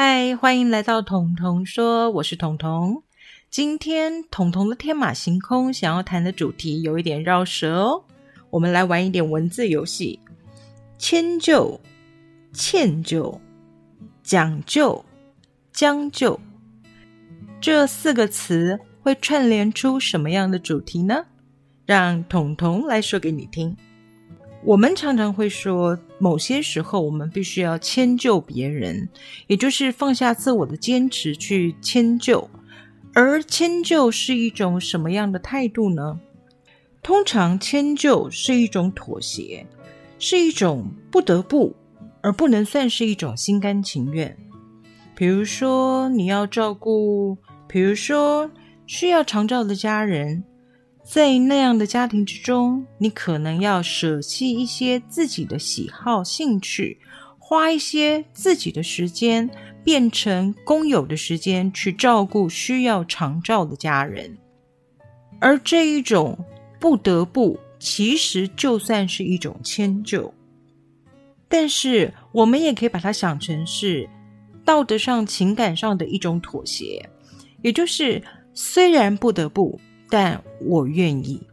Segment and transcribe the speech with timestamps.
[0.00, 3.02] 嗨，欢迎来到彤彤说，我是彤彤。
[3.50, 8.04] 今天彤彤的天马行空想要谈的主题有一点绕舌哦，
[8.48, 10.20] 我们来玩一点文字游戏。
[10.98, 11.80] 迁就、
[12.52, 13.40] 歉就、
[14.22, 15.04] 讲究、
[15.72, 16.38] 将就，
[17.60, 21.26] 这四个词会串联出什么样的主题呢？
[21.84, 23.76] 让彤彤来说给你听。
[24.62, 29.08] 我们常常会说，某些时候我们必须要迁就别人，
[29.46, 32.50] 也就是放下自我的坚持去迁就。
[33.14, 36.20] 而迁就是一种什么样的态度呢？
[37.02, 39.66] 通常迁就是一种妥协，
[40.18, 41.74] 是一种不得不，
[42.20, 44.36] 而不能算是一种心甘情愿。
[45.14, 48.50] 比如说，你要照顾，比如说
[48.86, 50.44] 需要长照的家人。
[51.10, 56.98] 在那样的家庭之中，你可能要舍弃一些自己的喜好、兴趣，
[57.38, 59.48] 花一些自己的时间，
[59.82, 64.36] 变成公有的时间去照顾需要长照的家人。
[65.40, 66.38] 而这一种
[66.78, 70.34] 不得不，其实就算是一种迁就。
[71.48, 74.06] 但是，我们也可以把它想成是
[74.62, 77.08] 道德上、情感上的一种妥协，
[77.62, 78.22] 也就是
[78.52, 79.80] 虽然不得不。
[80.10, 81.46] 但我愿意，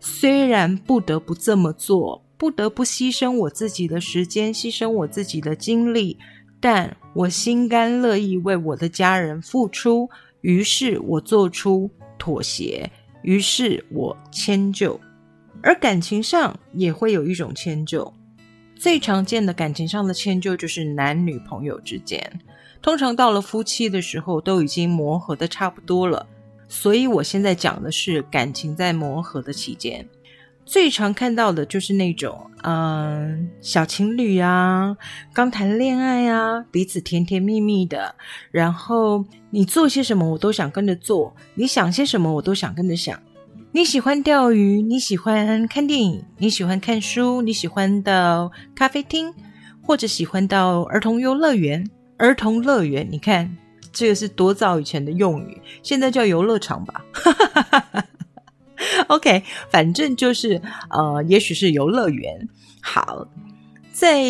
[0.00, 6.18] 虽然不得不这么做，不得不牺牲我自己的时间，牺牲我自己的精力，
[6.60, 10.08] 但我心甘乐意为我的家人付出。
[10.40, 11.88] 于是我做出
[12.18, 12.90] 妥协，
[13.22, 14.98] 于是我迁就。
[15.62, 18.12] 而感情上也会有一种迁就，
[18.74, 22.40] 最常见的感情上的迁就就是男女朋友之间，
[22.82, 26.26] 通常到了夫妻的时候，都已经磨合的差不多了。
[26.74, 30.08] 所以，我现在讲的是感情在磨合的期间，
[30.64, 34.96] 最常看到的就是那种，嗯，小情侣啊，
[35.34, 38.14] 刚谈恋爱啊，彼此甜甜蜜蜜的，
[38.50, 43.20] 然后你做些什么我都想跟着做，你想些什么我都想跟着想。
[43.72, 49.30] 你喜欢钓鱼，你喜欢看电影，你喜欢看书，你喜欢到咖啡厅，
[49.82, 51.86] 或者喜欢到儿童游乐园。
[52.16, 53.58] 儿童乐园，你看。
[53.92, 57.04] 这个是多早以前的用语，现在叫游乐场吧。
[59.06, 60.60] OK，反正就是
[60.90, 62.48] 呃，也许是游乐园。
[62.80, 63.28] 好，
[63.92, 64.24] 在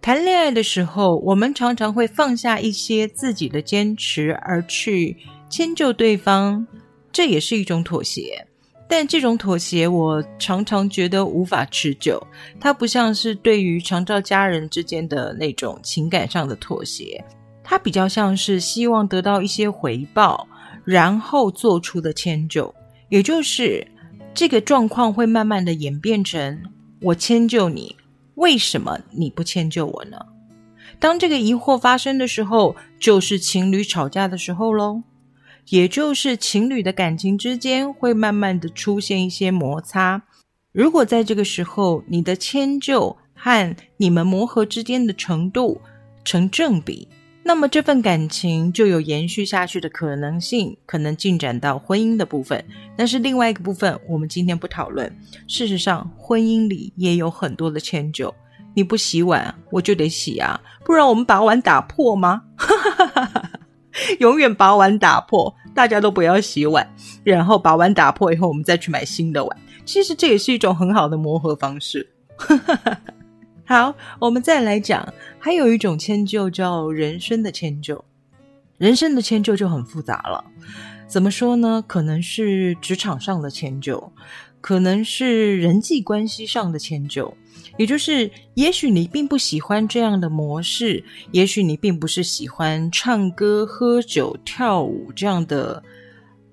[0.00, 5.16] 谈恋爱的时候，我们常常会放下一些自己的坚持，而去
[5.50, 6.66] 迁就对方，
[7.12, 8.46] 这也是一种妥协。
[8.88, 12.20] 但这种妥协，我常常觉得无法持久。
[12.58, 17.22] 它不像是对于常照家人之间的那种情感上的妥协。
[17.70, 20.48] 它比较像是希望得到一些回报，
[20.84, 22.74] 然后做出的迁就，
[23.08, 23.86] 也就是
[24.34, 26.64] 这个状况会慢慢的演变成
[27.00, 27.94] 我迁就你，
[28.34, 30.18] 为什么你不迁就我呢？
[30.98, 35.04] 当这个疑惑发生的时候，就是情侣吵架的时候喽，
[35.68, 40.20] 也就是情侣的感情之间会慢慢的出现一些摩擦。
[40.72, 45.80] 如果在这个时候你的迁就和你们磨合之间的程度
[46.24, 47.06] 成正比。
[47.50, 52.64] 那么这份感情就有延续下去的可能性，可能进展到婚姻的部分。
[52.96, 55.12] 但是另外一个部分，我们今天不讨论。
[55.48, 58.32] 事实上，婚姻里也有很多的迁就。
[58.72, 62.40] 你不洗碗，我就得洗啊，不然我们把碗打破吗？
[64.20, 66.88] 永远把碗打破，大家都不要洗碗，
[67.24, 69.58] 然后把碗打破以后，我们再去买新的碗。
[69.84, 72.08] 其实这也是一种很好的磨合方式。
[73.70, 78.04] 好，我们再来讲，还有一种迁就叫人生的迁就。
[78.78, 80.44] 人生的迁就就很复杂了，
[81.06, 81.80] 怎么说呢？
[81.86, 84.12] 可能是职场上的迁就，
[84.60, 87.32] 可能是人际关系上的迁就。
[87.76, 95.80] 也就是，也许你并不喜欢这样的模式，也许你并不是喜欢唱歌、喝酒、跳舞这样的，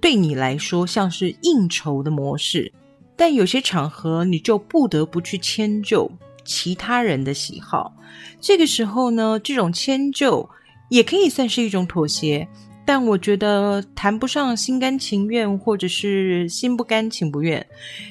[0.00, 2.72] 对你来说像是应酬的模式，
[3.16, 6.08] 但有些场合你就不得不去迁就。
[6.44, 7.94] 其他人的喜好，
[8.40, 10.48] 这个时候呢，这种迁就
[10.88, 12.46] 也可以算是一种妥协，
[12.84, 17.64] 但我觉得谈不上心甘情愿，或者是心不甘情不愿。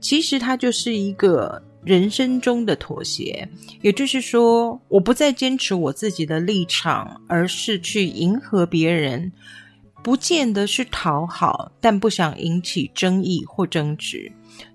[0.00, 3.48] 其实它就是一个人生中的妥协，
[3.82, 9.32] 也就是说，我不再坚持我自己的立场，而是去迎合别人，
[10.02, 14.30] 不见得是讨好，但不想引起争议或争执。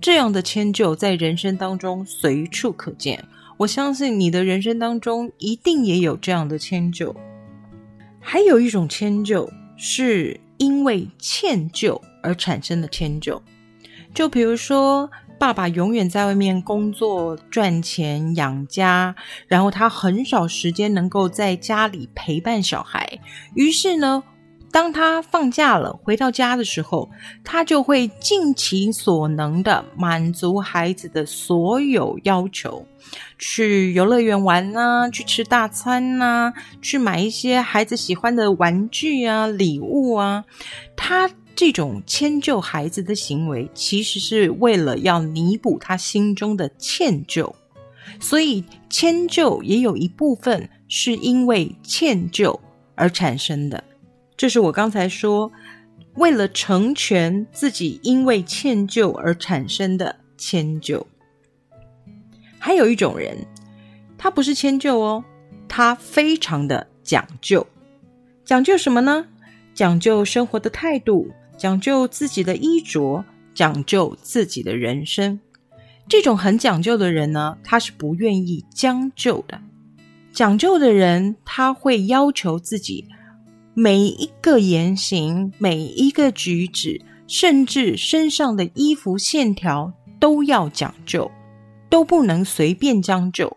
[0.00, 3.24] 这样的迁就在人生当中随处可见。
[3.56, 7.14] 我相信你的人生当中一定也有这样的迁就，
[8.20, 13.40] 还有一种迁就是因为歉疚而产生的迁就。
[14.12, 15.08] 就比如说，
[15.38, 19.14] 爸爸永远在外面工作赚钱养家，
[19.46, 23.20] 然后他很少时间能够在家里陪伴小孩。
[23.54, 24.22] 于是呢，
[24.72, 27.08] 当他放假了回到家的时候，
[27.44, 32.84] 他就会尽其所能的满足孩子的所有要求，
[33.38, 40.44] 去游乐园玩啊，去吃大餐啊，去买一些孩子喜欢的玩具啊、礼物啊，
[40.96, 41.30] 他。
[41.54, 47.52] 这种迁就孩子的行为，其实是为了要弥补他心中的歉疚，
[48.18, 52.58] 所以迁就也有一部分是因为歉疚
[52.94, 53.84] 而产生的。
[54.42, 55.52] 这是我刚才说，
[56.14, 61.06] 为了成全自己因为歉疚而产生的迁就。
[62.58, 63.46] 还有一种人，
[64.18, 65.22] 他不是迁就哦，
[65.68, 67.64] 他非常的讲究，
[68.44, 69.26] 讲究什么呢？
[69.74, 71.30] 讲究生活的态度。
[71.56, 73.24] 讲究自己的衣着，
[73.54, 75.38] 讲究自己的人生，
[76.08, 79.60] 这种很讲究的人呢，他是不愿意将就的。
[80.32, 83.06] 讲究的人，他会要求自己
[83.74, 91.30] 每一个言行、每一个举止，甚至身上的衣服线条都要讲究，
[91.88, 93.56] 都不能随便将就。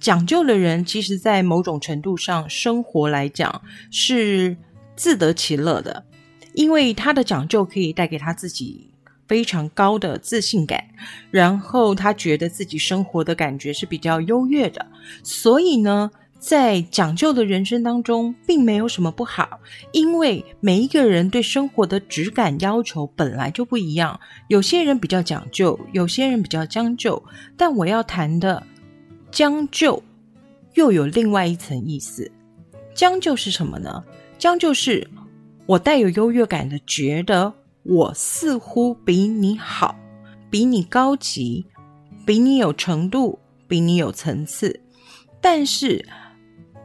[0.00, 4.56] 讲究的人，其实在某种程度上，生活来讲是
[4.96, 6.06] 自得其乐的。
[6.54, 8.92] 因为他的讲究可以带给他自己
[9.28, 10.88] 非常高的自信感，
[11.30, 14.86] 然后他觉得自己生活的感觉是比较优越的，
[15.22, 19.60] 所以呢，在讲究的人生当中，并没有什么不好。
[19.92, 24.18] 因为每一个人对生活的质感要求本来就不一样，
[24.48, 27.22] 有些人比较讲究，有些人比较将就。
[27.56, 28.62] 但我要谈的
[29.30, 30.02] 将就，
[30.74, 32.30] 又有另外一层意思。
[32.94, 34.02] 将就是什么呢？
[34.38, 35.08] 将就是。
[35.66, 37.52] 我带有优越感的觉得，
[37.82, 39.94] 我似乎比你好，
[40.48, 41.66] 比你高级，
[42.24, 44.80] 比你有程度，比你有层次。
[45.42, 46.02] 但是，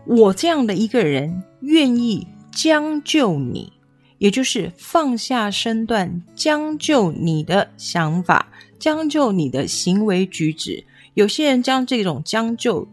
[0.05, 3.71] 我这样的一个人愿意将就你，
[4.17, 8.47] 也就是放下身段，将就你的想法，
[8.77, 10.83] 将就你的行为举止。
[11.13, 12.87] 有些人将这种将就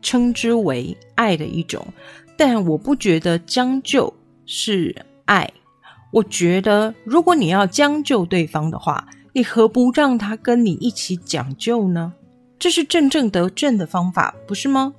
[0.00, 1.86] 称之为爱的一种，
[2.36, 4.14] 但我不觉得将就
[4.46, 4.94] 是
[5.26, 5.52] 爱，
[6.12, 12.14] 我觉得，如果你要将就对方的话，你何不让他跟你一起讲究呢？
[12.58, 14.94] 这是正正得正的方法，不是吗？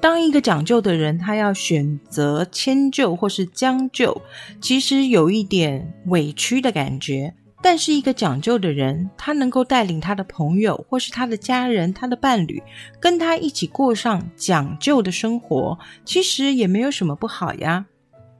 [0.00, 4.22] 当一个讲究的人，他要选择迁就或是将就，
[4.60, 7.34] 其实有一点委屈的感觉。
[7.62, 12.62] 但是，一个讲究的人，他能够带领他的朋友或是他的家人、他的伴侣，
[12.98, 17.84] 跟他一起过上讲究的生活，其实也没有什么不好呀。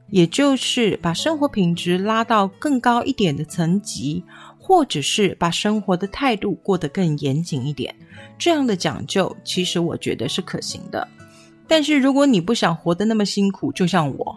[0.09, 4.25] 也就是把生活品质拉到更高一点的层级，
[4.59, 7.95] 或者是把生活的态度过得更严谨一点，
[8.39, 11.07] 这样的讲究，其实我觉得是可行的。
[11.71, 14.37] 但是如果你不想活得那么辛苦，就像我，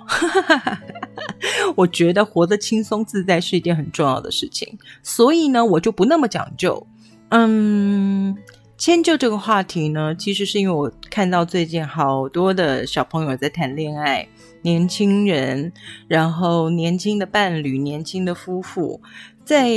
[1.75, 6.85] 我觉得活得轻松自在是一件很重要的事情，所以呢，我就不那么讲究。
[7.30, 8.38] 嗯，
[8.77, 14.27] 迁就这个话题呢，其实是因为我看到最近好多的小朋友在谈恋爱。
[14.62, 15.74] 年轻人，
[16.07, 19.01] 然后年轻的伴侣，年轻的夫妇，
[19.43, 19.67] 在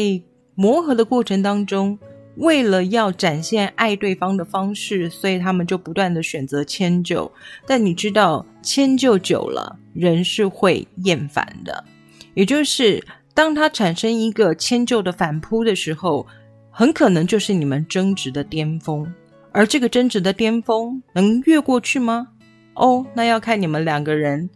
[0.54, 1.99] 磨合的过程当中，
[2.37, 7.31] 为了要展现爱对方的方式，所以他们就不断的选择迁就。
[7.66, 11.85] 但你知道，迁就久了，人是会厌烦的。
[12.35, 13.02] 也就是
[13.35, 16.26] 当他产生一个迁就的反扑的时候，
[16.71, 19.11] 很可能就是你们争执的巅峰。
[19.52, 22.28] 而这个争执的巅峰能越过去吗？
[22.75, 24.49] 哦，那要看你们两个人。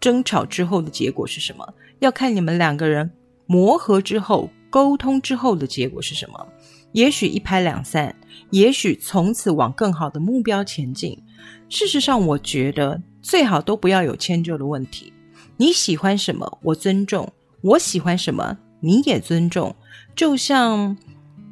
[0.00, 1.66] 争吵之后的结果是什么？
[2.00, 3.10] 要看你们两个人
[3.46, 6.46] 磨合之后、沟通之后的结果是什么。
[6.94, 8.14] 也许一拍两散，
[8.50, 11.20] 也许从此往更好的目标前进。
[11.68, 15.12] 事实上，我觉得最好都不要有迁就的问题。
[15.56, 17.26] 你喜欢什么，我尊重；
[17.62, 19.74] 我喜欢什么，你也尊重。
[20.14, 20.96] 就像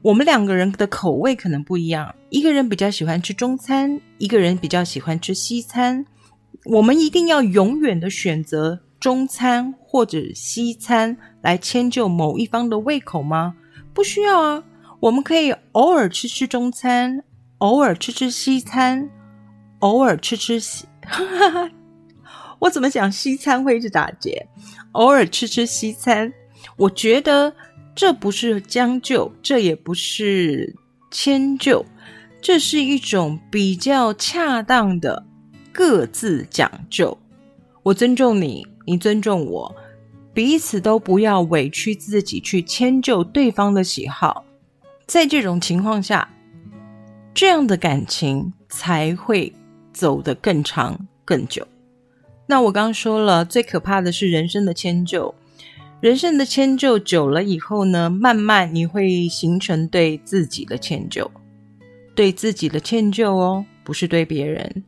[0.00, 6.06] 我们两个人的口味可能不一样，一个人比较喜欢吃中餐，一个人比较喜欢吃西餐。
[6.66, 13.56] 我们一定要永远的选择中餐或者西餐来迁就某一方的胃口吗？
[13.92, 14.62] 不需要啊，
[15.02, 17.24] 我们可以偶尔吃吃中餐，
[17.58, 19.10] 偶尔吃吃西餐，
[19.80, 20.86] 偶尔吃吃西。
[22.60, 24.46] 我怎么讲西餐会一直打结？
[24.92, 26.32] 偶尔吃吃西餐，
[26.76, 27.52] 我觉得
[27.96, 30.72] 这不是将就，这也不是
[31.10, 31.84] 迁就，
[32.40, 35.26] 这是一种比较恰当的。
[35.72, 37.18] 各自讲究，
[37.82, 39.74] 我尊重你，你尊重我，
[40.32, 44.44] 彼此都不要委屈自己去迁就对方的喜好，
[45.12, 46.26] 在这种情况下，
[47.34, 49.52] 这样的感情才会
[49.92, 51.68] 走得更长更久。
[52.46, 55.34] 那我刚说了，最可怕的是人生的迁就。
[56.00, 61.30] 人生的迁就久了以后呢，慢慢你会形成对自己的迁就，
[62.14, 64.82] 对自己的迁就哦，不是对别人。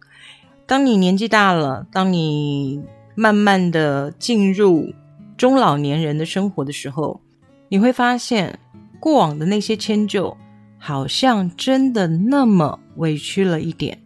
[0.65, 2.83] 当你年纪大了，当你
[3.15, 4.95] 慢慢的进入
[5.37, 7.21] 中老年人的生活的时候，
[7.69, 8.59] 你会发现
[9.05, 10.35] 过往的那些迁就，
[10.79, 13.99] 好像真的那么委屈了一点，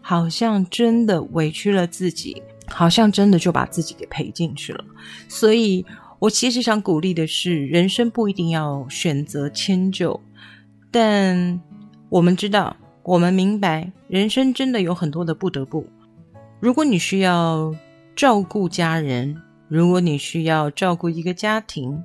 [0.00, 4.82] 好像真的委屈了自己，好像真的就把自己给赔进去了，
[5.28, 5.84] 所以。
[6.18, 10.18] 我其实想鼓励的是，人生不一定要选择迁就，
[10.90, 11.60] 但
[12.08, 15.86] 我们知道，我们明白，人生真的有很多的不得不。
[16.58, 17.76] 如果你需要
[18.16, 19.36] 照顾家人，
[19.68, 22.02] 如果你需要照顾一个家庭，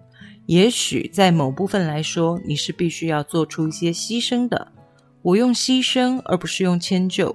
[0.52, 4.70] 也许在某部分来说，你是必须要做出一些牺牲的。
[5.22, 7.34] 我用牺牲而不是用迁就，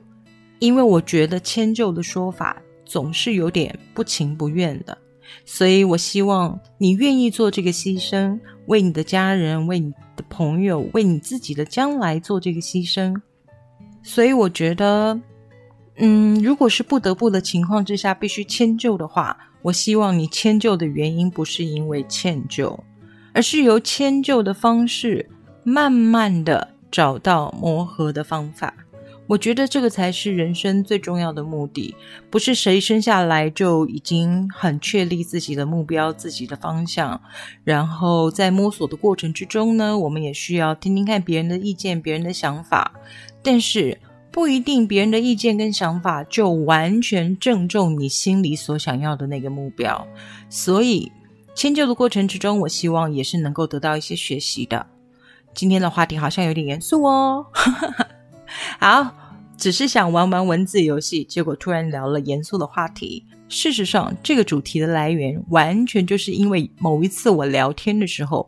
[0.59, 4.99] 因为我觉得迁就的说法总是有点不情不愿的。
[5.47, 13.19] 所以，我希望你愿意做这个牺牲，为你的家人、为你的朋友、为你自己的将来做这个牺牲。
[14.03, 15.19] 所以，我觉得，
[15.97, 22.79] 嗯，如果是不得不的情况之下必须迁就的话，我希望你迁就的原因不是因为歉疚，
[23.37, 25.29] 而是由迁就的方式
[25.63, 28.73] 慢慢的找到磨合的方法。
[29.27, 31.95] 我觉得这个才是人生最重要的目的，
[32.31, 37.21] 不是谁生下来就已经很确立自己的目标、自己的方向，
[37.63, 42.91] 然后在摸索的过程之中呢，我们也需要听听看别人的意见、别人的想法，
[43.43, 43.99] 但是
[44.31, 50.07] 不一定别人的意见跟想法就完全正中你心里所想要的那个目标。
[50.49, 51.13] 所以
[51.57, 54.87] 迁就的过程之中，我希望也是能够得到一些学习的。
[55.55, 57.47] 今天的话题好像有点严肃哦。
[58.79, 59.11] 好，
[59.57, 63.25] 只是想玩玩文字游戏，结果突然聊了严肃的话题。
[63.49, 68.47] 事实上，这个主题的来源完全就是因为某一次我聊天的时候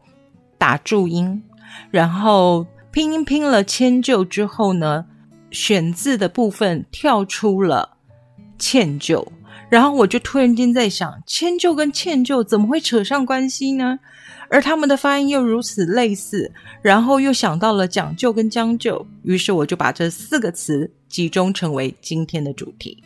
[0.59, 1.43] 打注音，
[1.91, 5.07] 然后拼音拼了迁就之后呢，
[5.50, 7.97] 选字的部分跳出了
[8.59, 9.27] 歉疚，
[9.69, 13.99] 然后我就突然间在想，迁就跟歉疚怎么会扯上关系呢？
[14.51, 23.03] 而他们的发音又如此类似，然后又想到了讲究跟将就，于是我就把这四个词集中成为今天的主题。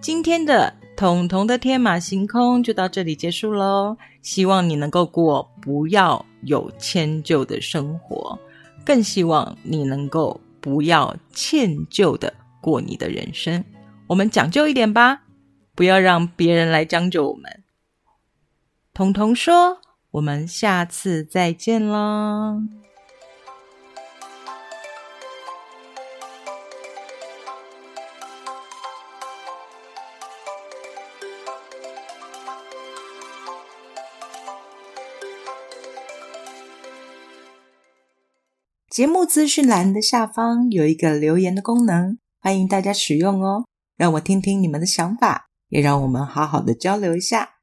[0.00, 3.96] 今天的彤彤的天马行空就到这里结束喽。
[4.22, 8.38] 希望你能够过不要有迁就的生活，
[8.84, 13.64] 更希望你能够不要歉疚的过你的人生。
[14.06, 15.20] 我们讲究一点吧，
[15.74, 17.62] 不要让别人来将就我们。
[18.92, 19.80] 彤彤说。
[20.14, 22.62] 我们下次再见啦！
[38.88, 43.64] 节目资讯栏的下方有一个留言的功能，欢迎大家使用哦，
[43.96, 47.53] 让我听听你们的想法，也让我们好好的交流一下。